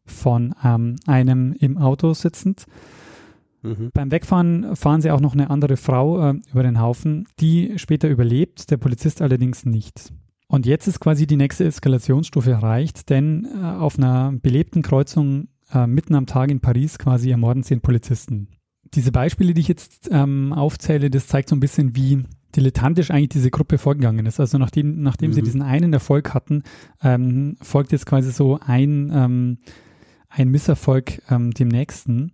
[0.04, 2.66] von ähm, einem im Auto sitzend.
[3.62, 3.90] Mhm.
[3.94, 8.11] Beim Wegfahren fahren sie auch noch eine andere Frau äh, über den Haufen, die später
[8.11, 10.12] überlebt, der Polizist allerdings nicht.
[10.48, 15.87] Und jetzt ist quasi die nächste Eskalationsstufe erreicht, denn äh, auf einer belebten Kreuzung äh,
[15.87, 18.48] mitten am Tag in Paris quasi ermorden sie einen Polizisten.
[18.94, 22.24] Diese Beispiele, die ich jetzt ähm, aufzähle, das zeigt so ein bisschen, wie
[22.56, 24.40] dilettantisch eigentlich diese Gruppe vorgegangen ist.
[24.40, 25.34] Also nachdem, nachdem mhm.
[25.34, 26.62] sie diesen einen Erfolg hatten,
[27.02, 29.58] ähm, folgt jetzt quasi so ein, ähm,
[30.30, 32.32] ein Misserfolg ähm, dem nächsten.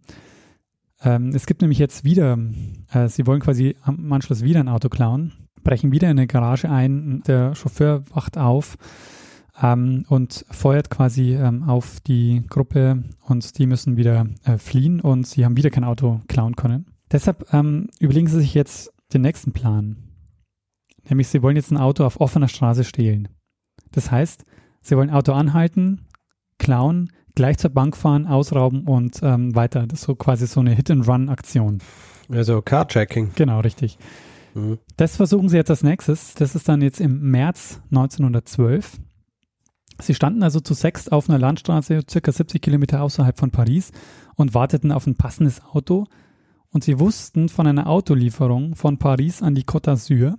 [1.03, 2.39] Ähm, es gibt nämlich jetzt wieder,
[2.93, 5.33] äh, sie wollen quasi am Anschluss wieder ein Auto klauen,
[5.65, 8.77] brechen wieder in eine Garage ein, der Chauffeur wacht auf
[9.61, 15.27] ähm, und feuert quasi ähm, auf die Gruppe und die müssen wieder äh, fliehen und
[15.27, 16.87] sie haben wieder kein Auto klauen können.
[17.11, 19.97] Deshalb ähm, überlegen sie sich jetzt den nächsten Plan.
[21.09, 23.29] Nämlich sie wollen jetzt ein Auto auf offener Straße stehlen.
[23.93, 24.45] Das heißt,
[24.81, 26.07] sie wollen ein Auto anhalten,
[26.59, 29.87] klauen, gleich zur Bank fahren, ausrauben und ähm, weiter.
[29.87, 31.79] Das ist so quasi so eine Hit-and-Run-Aktion.
[32.31, 33.33] Also Carjacking.
[33.35, 33.99] Genau, richtig.
[34.55, 34.79] Mhm.
[34.97, 36.35] Das versuchen sie jetzt als nächstes.
[36.35, 39.01] Das ist dann jetzt im März 1912.
[40.01, 43.93] Sie standen also zu sechs auf einer Landstraße, circa 70 Kilometer außerhalb von Paris
[44.35, 46.07] und warteten auf ein passendes Auto.
[46.71, 50.35] Und sie wussten von einer Autolieferung von Paris an die Côte d'Azur.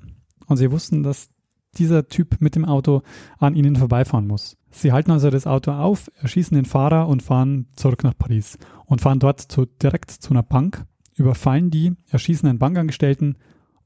[0.47, 1.30] Und sie wussten, dass
[1.78, 3.01] dieser Typ mit dem Auto
[3.38, 4.58] an ihnen vorbeifahren muss.
[4.71, 9.01] Sie halten also das Auto auf, erschießen den Fahrer und fahren zurück nach Paris und
[9.01, 13.38] fahren dort zu, direkt zu einer Bank, überfallen die, erschießen einen Bankangestellten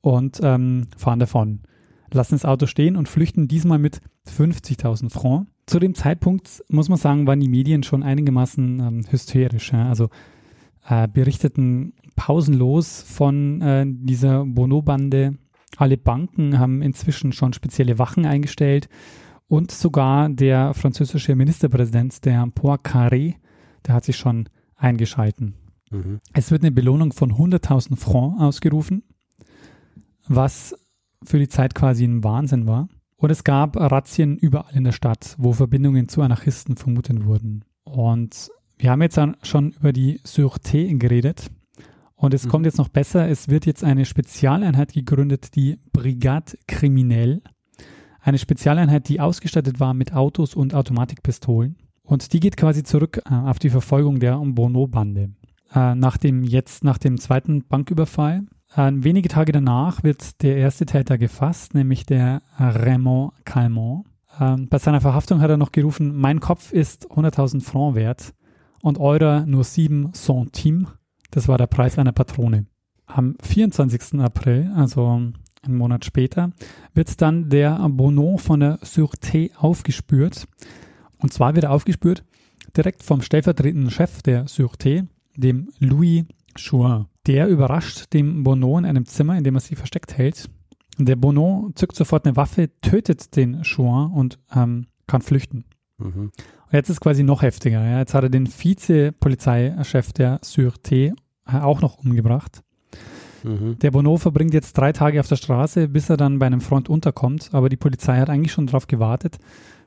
[0.01, 1.61] und ähm, fahren davon.
[2.11, 5.51] Lassen das Auto stehen und flüchten diesmal mit 50.000 Francs.
[5.67, 9.71] Zu dem Zeitpunkt, muss man sagen, waren die Medien schon einigermaßen ähm, hysterisch.
[9.71, 9.87] Ja?
[9.87, 10.09] Also
[10.87, 15.37] äh, berichteten pausenlos von äh, dieser Bono-Bande,
[15.77, 18.89] alle Banken haben inzwischen schon spezielle Wachen eingestellt
[19.47, 23.35] und sogar der französische Ministerpräsident, der Poincaré,
[23.85, 25.55] der hat sich schon eingeschalten.
[25.91, 26.19] Mhm.
[26.33, 29.03] Es wird eine Belohnung von 100.000 Francs ausgerufen,
[30.29, 30.75] was
[31.23, 32.87] für die Zeit quasi ein Wahnsinn war.
[33.17, 37.65] Und es gab Razzien überall in der Stadt, wo Verbindungen zu Anarchisten vermutet wurden.
[37.83, 41.51] Und wir haben jetzt schon über die Sûreté geredet.
[42.15, 42.49] Und es mhm.
[42.49, 47.41] kommt jetzt noch besser, es wird jetzt eine Spezialeinheit gegründet, die Brigade Kriminell.
[48.21, 51.77] Eine Spezialeinheit, die ausgestattet war mit Autos und Automatikpistolen.
[52.03, 55.31] Und die geht quasi zurück äh, auf die Verfolgung der Bono-Bande.
[55.73, 61.17] Äh, nach dem jetzt, nach dem zweiten Banküberfall, wenige Tage danach wird der erste Täter
[61.17, 64.05] gefasst, nämlich der Raymond Calmont.
[64.39, 68.33] Ähm, bei seiner Verhaftung hat er noch gerufen, mein Kopf ist 100.000 Francs wert
[68.81, 70.87] und eurer nur 7 Centimes
[71.31, 72.65] Das war der Preis einer Patrone.
[73.05, 74.19] Am 24.
[74.19, 75.07] April, also
[75.61, 76.51] einen Monat später,
[76.93, 80.47] wird dann der Bonneau von der Sûreté aufgespürt.
[81.17, 82.23] Und zwar wird er aufgespürt
[82.77, 87.07] direkt vom stellvertretenden Chef der Sûreté, dem Louis Chouin.
[87.29, 90.49] Der überrascht dem Bonneau in einem Zimmer, in dem er sich versteckt hält.
[90.97, 95.65] Der Bonneau zückt sofort eine Waffe, tötet den Chouin und ähm, kann flüchten.
[95.99, 96.31] Mhm.
[96.31, 97.83] Und jetzt ist quasi noch heftiger.
[97.85, 97.99] Ja.
[97.99, 101.13] Jetzt hat er den Vize-Polizeichef der Sûreté
[101.45, 102.63] äh, auch noch umgebracht.
[103.43, 103.77] Mhm.
[103.77, 106.89] Der Bonneau verbringt jetzt drei Tage auf der Straße, bis er dann bei einem Front
[106.89, 107.51] unterkommt.
[107.51, 109.37] Aber die Polizei hat eigentlich schon darauf gewartet,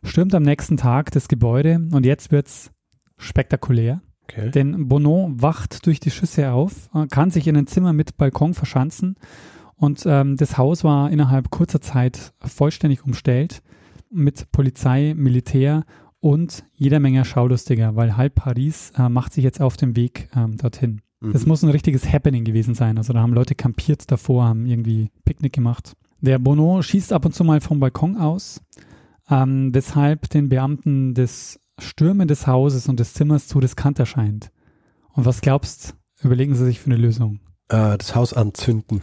[0.04, 2.70] stürmt am nächsten Tag das Gebäude und jetzt wird es
[3.16, 4.00] spektakulär.
[4.24, 4.50] Okay.
[4.50, 8.54] Denn Bonneau wacht durch die Schüsse auf, äh, kann sich in ein Zimmer mit Balkon
[8.54, 9.16] verschanzen
[9.82, 13.62] und ähm, das Haus war innerhalb kurzer Zeit vollständig umstellt
[14.12, 15.84] mit Polizei, Militär
[16.20, 20.56] und jeder Menge Schaulustiger, weil halb Paris äh, macht sich jetzt auf den Weg ähm,
[20.56, 21.00] dorthin.
[21.18, 21.32] Mhm.
[21.32, 22.96] Das muss ein richtiges Happening gewesen sein.
[22.96, 25.94] Also da haben Leute kampiert davor, haben irgendwie Picknick gemacht.
[26.20, 28.62] Der Bonneau schießt ab und zu mal vom Balkon aus,
[29.28, 34.50] ähm, weshalb den Beamten das Stürmen des Hauses und des Zimmers zu riskant erscheint.
[35.12, 37.40] Und was glaubst, überlegen sie sich für eine Lösung?
[37.68, 39.02] Äh, das Haus anzünden.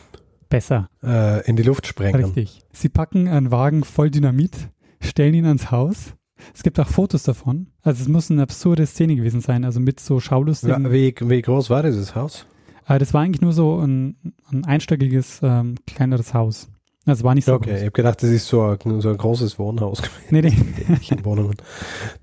[0.50, 0.90] Besser.
[1.04, 2.24] Äh, in die Luft sprengen.
[2.24, 2.62] Richtig.
[2.74, 6.14] Sie packen einen Wagen voll Dynamit, stellen ihn ans Haus.
[6.56, 7.68] Es gibt auch Fotos davon.
[7.82, 10.92] Also es muss eine absurde Szene gewesen sein, also mit so Schaulustigen.
[10.92, 12.48] Wie, wie groß war dieses Haus?
[12.88, 14.16] Äh, das war eigentlich nur so ein,
[14.52, 16.70] ein einstöckiges, ähm, kleineres Haus.
[17.06, 17.78] Das war nicht so Okay, groß.
[17.78, 20.02] ich habe gedacht, das ist so ein, so ein großes Wohnhaus.
[20.30, 20.54] Nee, nee.
[21.24, 21.56] Wohnungen,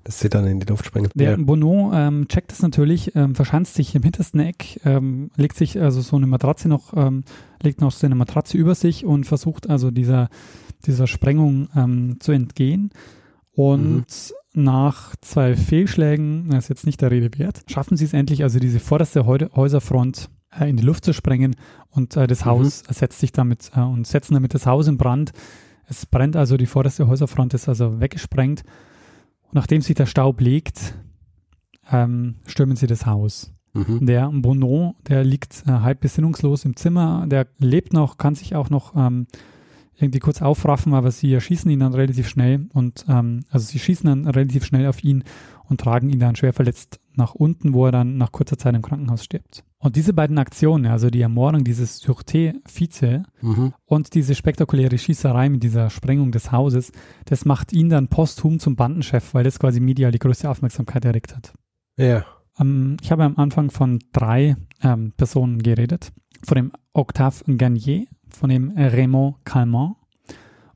[0.05, 1.11] dass sie dann in die Luft springen.
[1.15, 1.37] Der ja.
[1.37, 6.01] Bono ähm, checkt das natürlich, ähm, verschanzt sich im hintersten Eck, ähm, legt sich also
[6.03, 7.25] so eine Matratze noch, ähm,
[7.63, 10.29] legt noch so eine Matratze über sich und versucht also dieser,
[10.87, 12.91] dieser Sprengung ähm, zu entgehen.
[13.53, 14.07] Und
[14.55, 14.63] mhm.
[14.63, 18.61] nach zwei Fehlschlägen, das ist jetzt nicht der Rede wert, schaffen sie es endlich, also
[18.61, 20.29] diese vorderste Häuserfront
[20.59, 21.57] äh, in die Luft zu sprengen
[21.91, 22.51] und äh, das mhm.
[22.51, 25.33] Haus setzt sich damit äh, und setzen damit das Haus in Brand.
[25.89, 28.65] Es brennt also, die vorderste Häuserfront ist also weggesprengt.
[29.43, 30.95] Und nachdem sich der Staub legt,
[31.91, 33.53] ähm, stürmen sie das Haus.
[33.73, 34.07] Mhm.
[34.07, 38.71] Der Bono, der liegt äh, halb besinnungslos im Zimmer, der lebt noch, kann sich auch
[38.71, 39.27] noch ähm,
[39.99, 44.09] irgendwie kurz aufraffen, aber sie erschießen ihn dann relativ schnell und ähm, also sie schießen
[44.09, 45.25] dann relativ schnell auf ihn
[45.69, 48.83] und tragen ihn dann schwer verletzt nach unten, wo er dann nach kurzer Zeit im
[48.83, 49.65] Krankenhaus stirbt.
[49.87, 53.73] Und diese beiden Aktionen, also die Ermordung dieses Sûreté-Vize mhm.
[53.85, 56.91] und diese spektakuläre Schießerei mit dieser Sprengung des Hauses,
[57.27, 61.37] das macht ihn dann posthum zum Bandenchef, weil das quasi medial die größte Aufmerksamkeit erregt
[61.37, 61.53] hat.
[61.97, 62.27] Ja.
[62.59, 66.11] Ähm, ich habe am Anfang von drei ähm, Personen geredet.
[66.43, 69.95] Von dem Octave Garnier, von dem Raymond Calment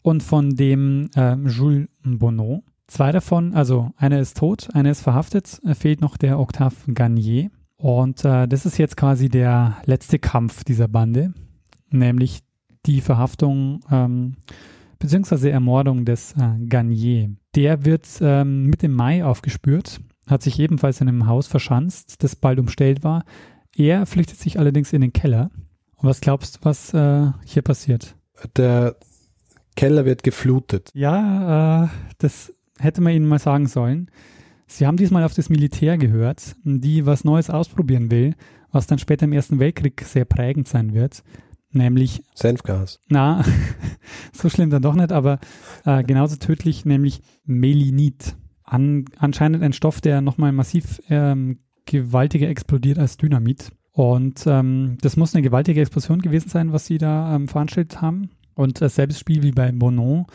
[0.02, 2.62] und von dem äh, Jules Bonneau.
[2.86, 7.50] Zwei davon, also einer ist tot, einer ist verhaftet, fehlt noch der Octave Garnier.
[7.80, 11.32] Und äh, das ist jetzt quasi der letzte Kampf dieser Bande,
[11.88, 12.40] nämlich
[12.84, 14.36] die Verhaftung ähm,
[14.98, 15.48] bzw.
[15.48, 17.30] Ermordung des äh, Garnier.
[17.54, 22.58] Der wird ähm, Mitte Mai aufgespürt, hat sich ebenfalls in einem Haus verschanzt, das bald
[22.58, 23.24] umstellt war.
[23.74, 25.50] Er flüchtet sich allerdings in den Keller.
[25.96, 28.14] Und was glaubst du, was äh, hier passiert?
[28.56, 28.96] Der
[29.74, 30.90] Keller wird geflutet.
[30.92, 31.88] Ja, äh,
[32.18, 34.10] das hätte man ihnen mal sagen sollen.
[34.70, 38.36] Sie haben diesmal auf das Militär gehört, die was Neues ausprobieren will,
[38.70, 41.24] was dann später im Ersten Weltkrieg sehr prägend sein wird,
[41.72, 43.00] nämlich Senfgas.
[43.08, 43.44] Na,
[44.32, 45.40] so schlimm dann doch nicht, aber
[45.84, 48.36] äh, genauso tödlich, nämlich Melinit.
[48.62, 53.72] An, anscheinend ein Stoff, der nochmal massiv ähm, gewaltiger explodiert als Dynamit.
[53.90, 58.30] Und ähm, das muss eine gewaltige Explosion gewesen sein, was sie da ähm, veranstaltet haben.
[58.54, 60.26] Und dasselbe Spiel wie bei Bonon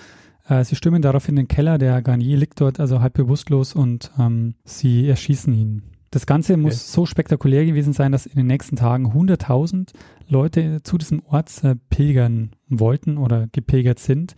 [0.48, 4.12] äh, sie stürmen darauf in den Keller, der Garnier liegt dort also halb bewusstlos und
[4.20, 5.84] ähm, sie erschießen ihn.
[6.12, 6.84] Das Ganze muss okay.
[6.86, 9.92] so spektakulär gewesen sein, dass in den nächsten Tagen 100.000
[10.30, 14.36] Leute zu diesem Ort äh, pilgern wollten oder gepilgert sind,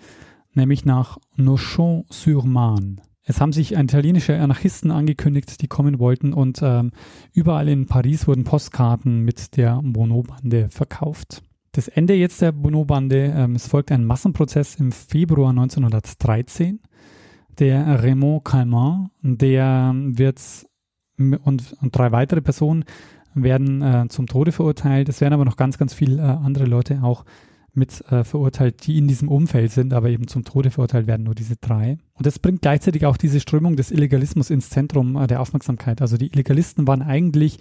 [0.53, 2.97] nämlich nach Nochon-sur-Marne.
[3.29, 6.91] Es haben sich italienische Anarchisten angekündigt, die kommen wollten und ähm,
[7.33, 11.43] überall in Paris wurden Postkarten mit der Bono-Bande verkauft.
[11.71, 16.79] Das Ende jetzt der Bono-Bande, ähm, es folgt ein Massenprozess im Februar 1913.
[17.59, 20.39] Der Raymond Calment, der wird
[21.17, 21.41] und,
[21.81, 22.85] und drei weitere Personen
[23.33, 25.09] werden äh, zum Tode verurteilt.
[25.09, 27.25] Es werden aber noch ganz, ganz viele äh, andere Leute auch
[27.73, 31.35] mit äh, verurteilt, die in diesem Umfeld sind, aber eben zum Tode verurteilt werden nur
[31.35, 31.97] diese drei.
[32.13, 36.01] Und das bringt gleichzeitig auch diese Strömung des Illegalismus ins Zentrum äh, der Aufmerksamkeit.
[36.01, 37.59] Also die Illegalisten waren eigentlich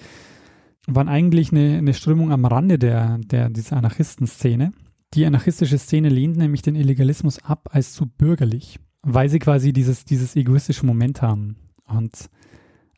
[0.86, 4.72] waren eigentlich eine, eine Strömung am Rande der, der, dieser Anarchistenszene.
[5.14, 10.04] Die anarchistische Szene lehnt nämlich den Illegalismus ab als zu bürgerlich, weil sie quasi dieses,
[10.04, 11.56] dieses egoistische Moment haben.
[11.86, 12.28] Und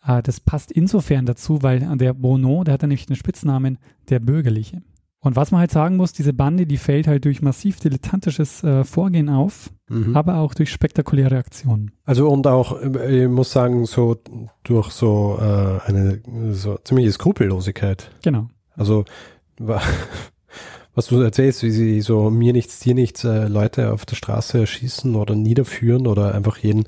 [0.08, 4.82] Äh, das passt insofern dazu, weil der Bono, der hat nämlich den Spitznamen der Bürgerliche.
[5.20, 8.84] Und was man halt sagen muss, diese Bande, die fällt halt durch massiv dilettantisches äh,
[8.84, 10.16] Vorgehen auf, mhm.
[10.16, 11.90] aber auch durch spektakuläre Aktionen.
[12.04, 14.16] Also und auch, äh, ich muss sagen, so
[14.62, 18.10] durch so äh, eine so ziemliche Skrupellosigkeit.
[18.22, 18.48] Genau.
[18.74, 19.04] Also
[20.98, 24.58] was du erzählst, wie sie so mir nichts, dir nichts äh, Leute auf der Straße
[24.58, 26.84] erschießen oder niederführen oder einfach jeden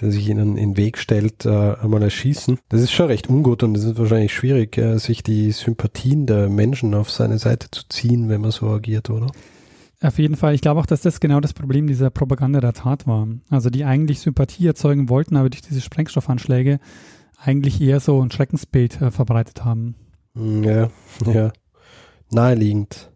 [0.00, 2.58] der sich ihnen in den Weg stellt, äh, einmal erschießen.
[2.68, 6.48] Das ist schon recht ungut und es ist wahrscheinlich schwierig, äh, sich die Sympathien der
[6.48, 9.26] Menschen auf seine Seite zu ziehen, wenn man so agiert, oder?
[10.00, 10.54] Auf jeden Fall.
[10.54, 13.28] Ich glaube auch, dass das genau das Problem dieser Propaganda der Tat war.
[13.50, 16.78] Also die eigentlich Sympathie erzeugen wollten, aber durch diese Sprengstoffanschläge
[17.36, 19.96] eigentlich eher so ein Schreckensbild äh, verbreitet haben.
[20.34, 20.88] Hm, ja,
[21.26, 21.52] ja.
[22.30, 23.09] Naheliegend.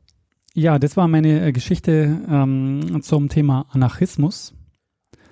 [0.54, 4.54] Ja, das war meine äh, Geschichte ähm, zum Thema Anarchismus.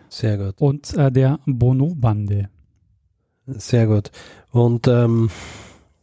[0.08, 0.54] Sehr gut.
[0.58, 2.48] Und äh, der Bono-Bande.
[3.46, 4.10] Sehr gut.
[4.50, 5.30] Und ähm,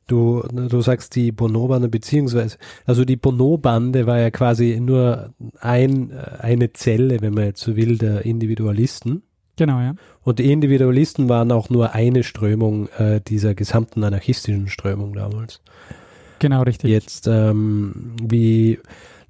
[0.08, 6.38] du, du sagst die Bono-Bande, beziehungsweise, also die Bono-Bande war ja quasi nur ein, äh,
[6.40, 9.24] eine Zelle, wenn man jetzt so will, der Individualisten.
[9.58, 9.96] Genau, ja.
[10.22, 15.62] Und die Individualisten waren auch nur eine Strömung äh, dieser gesamten anarchistischen Strömung damals.
[16.40, 16.90] Genau, richtig.
[16.90, 18.80] Jetzt, ähm, wie,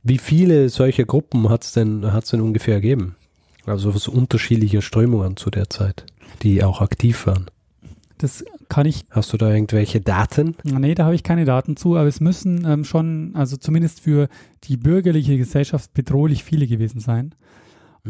[0.04, 3.16] wie viele solcher Gruppen hat es denn, hat's denn ungefähr gegeben?
[3.66, 6.06] Also so unterschiedliche Strömungen zu der Zeit,
[6.42, 7.46] die auch aktiv waren.
[8.18, 9.06] Das kann ich.
[9.12, 10.56] Hast du da irgendwelche Daten?
[10.64, 14.28] Nee, da habe ich keine Daten zu, aber es müssen ähm, schon, also zumindest für
[14.66, 17.34] die bürgerliche Gesellschaft bedrohlich viele gewesen sein.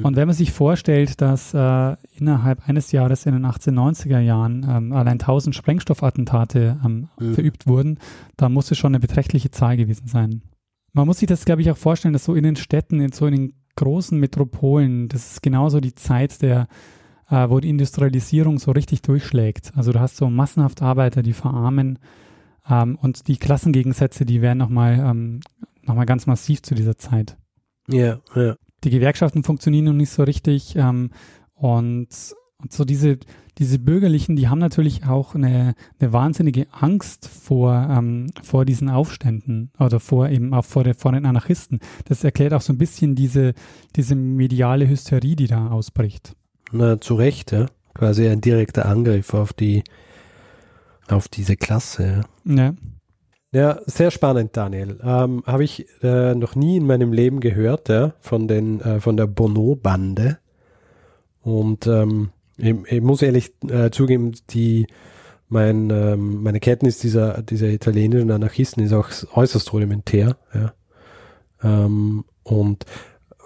[0.03, 4.93] Und wenn man sich vorstellt, dass äh, innerhalb eines Jahres in den 1890er Jahren ähm,
[4.93, 7.33] allein 1000 Sprengstoffattentate ähm, mhm.
[7.33, 7.99] verübt wurden,
[8.37, 10.41] dann muss es schon eine beträchtliche Zahl gewesen sein.
[10.93, 13.25] Man muss sich das, glaube ich, auch vorstellen, dass so in den Städten, in so
[13.27, 16.67] in den großen Metropolen, das ist genauso die Zeit der,
[17.29, 19.71] äh, wo die Industrialisierung so richtig durchschlägt.
[19.75, 21.99] Also du hast so massenhaft Arbeiter, die verarmen
[22.69, 25.39] ähm, und die Klassengegensätze, die werden nochmal ähm,
[25.83, 27.37] noch ganz massiv zu dieser Zeit.
[27.87, 28.55] Ja, ja.
[28.83, 31.11] Die Gewerkschaften funktionieren noch nicht so richtig ähm,
[31.55, 32.07] und,
[32.57, 33.19] und so diese,
[33.57, 39.71] diese Bürgerlichen, die haben natürlich auch eine, eine wahnsinnige Angst vor, ähm, vor diesen Aufständen
[39.77, 41.79] oder vor eben auch vor, der, vor den Anarchisten.
[42.05, 43.53] Das erklärt auch so ein bisschen diese,
[43.97, 46.35] diese mediale Hysterie, die da ausbricht.
[46.71, 47.65] Na, zu Recht, ja.
[47.93, 49.83] Quasi ein direkter Angriff auf die,
[51.09, 52.21] auf diese Klasse.
[52.45, 52.55] Ja.
[52.55, 52.73] ja.
[53.51, 54.99] Ja, sehr spannend, Daniel.
[55.03, 59.17] Ähm, Habe ich äh, noch nie in meinem Leben gehört, ja, von den, äh, von
[59.17, 60.37] der Bono-Bande.
[61.41, 64.85] Und ähm, ich, ich muss ehrlich äh, zugeben, die
[65.47, 70.37] mein, ähm, meine Kenntnis dieser, dieser italienischen Anarchisten ist auch äußerst rudimentär.
[70.53, 70.73] Ja.
[71.63, 72.85] Ähm, und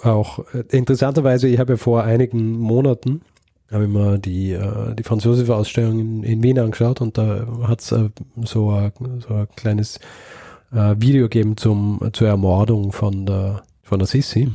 [0.01, 3.21] auch äh, interessanterweise, ich habe ja vor einigen Monaten
[3.73, 7.81] habe ich mir die, äh, die französische Ausstellung in, in Wien angeschaut und da hat
[7.81, 8.09] es äh,
[8.43, 8.91] so, ein,
[9.27, 9.99] so ein kleines
[10.71, 14.51] äh, Video gegeben zum, zur Ermordung von der, von der Sissi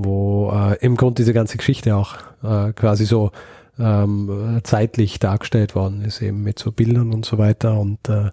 [0.00, 3.32] wo äh, im Grunde diese ganze Geschichte auch quasi so
[3.80, 7.80] ähm, zeitlich dargestellt worden ist, eben mit so Bildern und so weiter.
[7.80, 8.30] Und da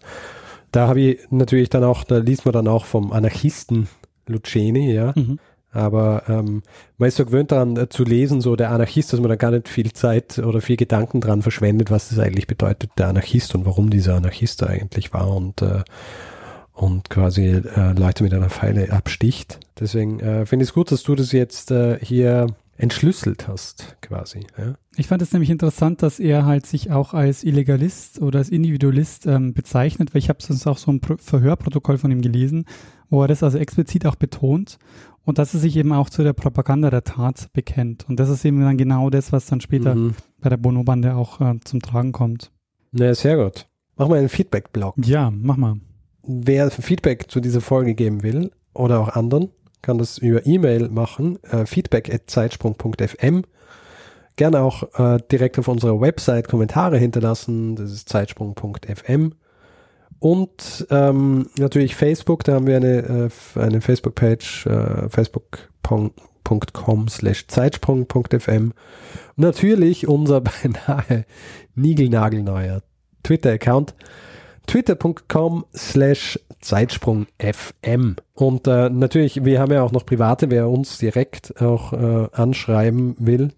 [0.76, 3.88] habe ich natürlich dann auch, da liest man dann auch vom Anarchisten
[4.28, 5.14] Luceni, ja.
[5.16, 5.40] Mhm.
[5.76, 6.64] Aber ähm,
[6.98, 9.52] man ist so gewöhnt daran äh, zu lesen, so der Anarchist, dass man da gar
[9.52, 13.66] nicht viel Zeit oder viel Gedanken dran verschwendet, was das eigentlich bedeutet, der Anarchist und
[13.66, 15.36] warum dieser Anarchist da eigentlich war.
[15.36, 15.84] Und äh,
[16.76, 19.60] und quasi äh, Leute mit einer Pfeile absticht.
[19.80, 24.42] Deswegen äh, finde ich es gut, dass du das jetzt äh, hier entschlüsselt hast, quasi.
[24.58, 24.76] Ja?
[24.98, 29.26] Ich fand es nämlich interessant, dass er halt sich auch als Illegalist oder als Individualist
[29.26, 32.66] ähm, bezeichnet, weil ich habe sonst auch so ein Pro Verhörprotokoll von ihm gelesen,
[33.10, 34.78] wo er das also explizit auch betont
[35.26, 38.08] und dass er sich eben auch zu der Propaganda der Tat bekennt.
[38.08, 40.16] Und das ist eben dann genau das, was dann später mhm.
[40.40, 42.52] bei der Bono-Bande auch äh, zum Tragen kommt.
[42.92, 43.68] Na, sehr gut.
[43.98, 44.96] Mach mal einen Feedback-Blog.
[45.04, 45.76] Ja, mach mal.
[46.24, 49.50] Wer Feedback zu dieser Folge geben will oder auch anderen,
[49.82, 53.44] kann das über E-Mail machen, äh, feedback.zeitsprung.fm.
[54.36, 59.34] Gerne auch äh, direkt auf unserer Website Kommentare hinterlassen, das ist zeitsprung.fm.
[60.20, 68.74] Und ähm, natürlich Facebook, da haben wir eine, äh, eine Facebook-Page, äh, facebook.com slash zeitsprung.fm.
[69.36, 71.26] Natürlich unser beinahe
[71.76, 72.82] niegelnagelneuer
[73.24, 73.96] Twitter-Account
[74.68, 78.16] twitter.com slash Zeitsprung.fm.
[78.34, 83.16] Und äh, natürlich, wir haben ja auch noch private, wer uns direkt auch äh, anschreiben
[83.20, 83.52] will,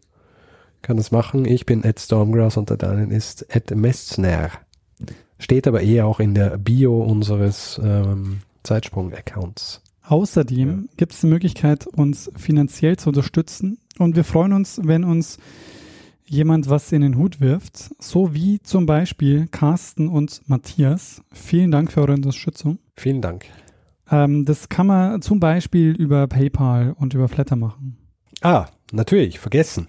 [0.82, 1.46] kann das machen.
[1.46, 4.52] Ich bin at Stormgrass und der Daniel ist at Messner.
[5.40, 9.82] Steht aber eher auch in der Bio unseres ähm, Zeitsprung-Accounts.
[10.04, 10.94] Außerdem ja.
[10.98, 13.80] gibt es die Möglichkeit, uns finanziell zu unterstützen.
[14.00, 15.38] Und wir freuen uns, wenn uns
[16.26, 21.22] jemand was in den Hut wirft, so wie zum Beispiel Carsten und Matthias.
[21.32, 22.80] Vielen Dank für eure Unterstützung.
[22.96, 23.46] Vielen Dank.
[24.10, 27.98] Ähm, das kann man zum Beispiel über PayPal und über Flatter machen.
[28.42, 29.88] Ah, natürlich, vergessen.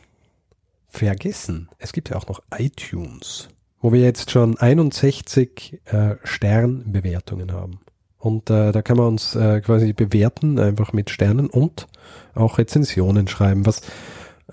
[0.89, 1.69] Vergessen.
[1.79, 3.49] Es gibt ja auch noch iTunes,
[3.81, 7.81] wo wir jetzt schon 61 äh, Sternbewertungen haben.
[8.19, 11.87] Und äh, da kann man uns äh, quasi bewerten, einfach mit Sternen und
[12.35, 13.65] auch Rezensionen schreiben.
[13.65, 13.81] Was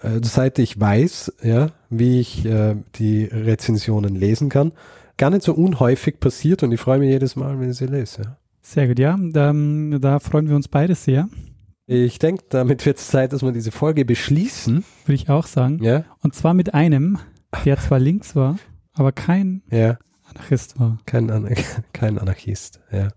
[0.02, 4.72] äh, seit ich weiß, ja, wie ich äh, die Rezensionen lesen kann,
[5.18, 8.22] gar nicht so unhäufig passiert und ich freue mich jedes Mal, wenn ich sie lese.
[8.24, 8.38] Ja.
[8.62, 9.18] Sehr gut, ja.
[9.20, 9.54] Da,
[10.00, 11.30] da freuen wir uns beide sehr.
[11.88, 14.84] Ich denke, damit wird es Zeit, dass wir diese Folge beschließen.
[15.06, 15.84] Würde ich auch sagen.
[15.84, 16.04] Ja.
[16.22, 17.20] Und zwar mit einem,
[17.64, 18.58] der zwar links war,
[18.96, 19.98] aber kein ja.
[20.30, 20.98] Anarchist war.
[21.06, 21.54] Kein, An
[21.94, 23.10] kein Anarchist, ja.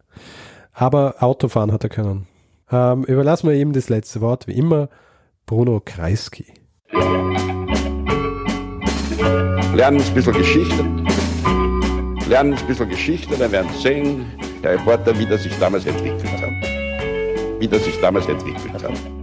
[0.72, 2.26] Aber Autofahren hat er können.
[2.70, 4.88] Ähm, überlassen wir ihm das letzte Wort, wie immer,
[5.46, 6.46] Bruno Kreisky.
[9.74, 10.84] Lernen ein bisschen Geschichte.
[12.28, 14.26] Lernen ein bisschen Geschichte, dann werden Sie sehen,
[14.62, 17.60] der Reporter, wie das sich damals entwickelt hat.
[17.60, 19.17] Wie das sich damals entwickelt hat.